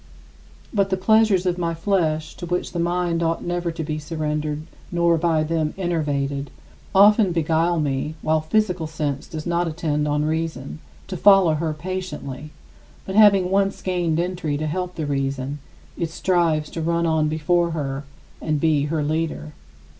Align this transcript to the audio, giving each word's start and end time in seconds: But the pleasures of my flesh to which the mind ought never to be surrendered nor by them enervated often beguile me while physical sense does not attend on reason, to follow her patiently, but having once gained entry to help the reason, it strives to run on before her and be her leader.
But 0.73 0.89
the 0.89 0.97
pleasures 0.97 1.45
of 1.45 1.59
my 1.59 1.75
flesh 1.75 2.33
to 2.37 2.47
which 2.47 2.71
the 2.71 2.79
mind 2.79 3.21
ought 3.21 3.43
never 3.43 3.71
to 3.71 3.83
be 3.83 3.99
surrendered 3.99 4.63
nor 4.91 5.15
by 5.15 5.43
them 5.43 5.75
enervated 5.77 6.49
often 6.95 7.31
beguile 7.31 7.79
me 7.79 8.15
while 8.23 8.41
physical 8.41 8.87
sense 8.87 9.27
does 9.27 9.45
not 9.45 9.67
attend 9.67 10.07
on 10.07 10.25
reason, 10.25 10.79
to 11.05 11.15
follow 11.15 11.53
her 11.53 11.71
patiently, 11.71 12.49
but 13.05 13.13
having 13.13 13.51
once 13.51 13.79
gained 13.83 14.19
entry 14.19 14.57
to 14.57 14.65
help 14.65 14.95
the 14.95 15.05
reason, 15.05 15.59
it 15.95 16.09
strives 16.09 16.71
to 16.71 16.81
run 16.81 17.05
on 17.05 17.27
before 17.27 17.69
her 17.69 18.03
and 18.41 18.59
be 18.59 18.85
her 18.85 19.03
leader. 19.03 19.53